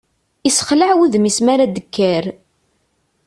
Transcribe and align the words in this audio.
Isexlaɛ 0.49 0.91
wudem-is 0.97 1.39
mi 1.41 1.49
ara 1.53 1.65
d-tekker. 1.67 2.23